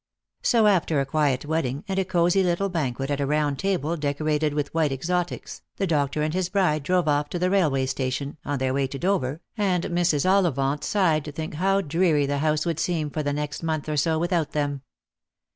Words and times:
So 0.41 0.65
after 0.65 0.99
a 0.99 1.05
quiet 1.05 1.45
wedding, 1.45 1.83
and 1.87 1.99
a 1.99 2.05
cosy 2.05 2.41
little 2.41 2.69
banquet 2.69 3.11
at 3.11 3.21
a 3.21 3.27
round 3.27 3.59
table 3.59 3.95
decorated 3.95 4.51
with 4.51 4.73
white 4.73 4.91
exotics, 4.91 5.61
the 5.77 5.85
doctor 5.85 6.23
and 6.23 6.33
his 6.33 6.49
bride 6.49 6.81
drove 6.81 7.07
off 7.07 7.29
to 7.29 7.37
the 7.37 7.51
railway 7.51 7.85
station, 7.85 8.37
on 8.43 8.57
their 8.57 8.73
way 8.73 8.87
to 8.87 8.97
Dover, 8.97 9.41
and 9.55 9.83
Mrs. 9.83 10.27
Ollivant 10.27 10.83
sighed 10.83 11.23
to 11.25 11.31
think 11.31 11.53
how 11.53 11.81
dreary 11.81 12.25
the 12.25 12.39
house 12.39 12.65
would 12.65 12.79
seem 12.79 13.11
for 13.11 13.21
the 13.21 13.31
next 13.31 13.61
month 13.61 13.87
or 13.87 13.95
so 13.95 14.17
without 14.17 14.53
them. 14.53 14.81